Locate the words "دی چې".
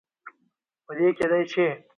1.31-1.65